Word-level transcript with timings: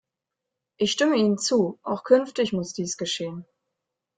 Ich 0.77 0.93
stimme 0.93 1.15
Ihnen 1.15 1.37
zu, 1.37 1.77
auch 1.83 2.03
künftig 2.03 2.53
muss 2.53 2.73
dies 2.73 2.97
geschehen. 2.97 3.45